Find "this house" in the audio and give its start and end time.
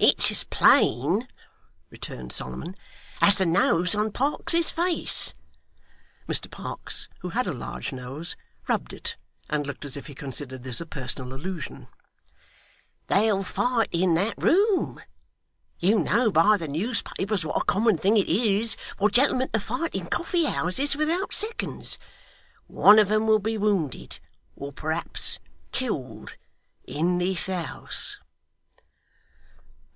27.18-28.16